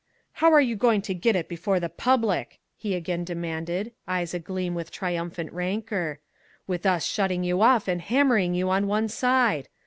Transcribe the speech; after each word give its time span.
"How 0.41 0.51
are 0.51 0.59
you 0.59 0.75
going 0.75 1.03
to 1.03 1.13
git 1.13 1.35
it 1.35 1.47
before 1.47 1.79
the 1.79 1.87
public?" 1.87 2.59
he 2.75 2.95
again 2.95 3.23
demanded, 3.23 3.91
eyes 4.07 4.33
agleam 4.33 4.73
with 4.73 4.89
triumphant 4.89 5.53
rancor 5.53 6.19
"with 6.65 6.87
us 6.87 7.05
shutting 7.05 7.43
you 7.43 7.61
off 7.61 7.87
and 7.87 8.01
hammering 8.01 8.55
you 8.55 8.67
on 8.71 8.87
one 8.87 9.09
side? 9.09 9.69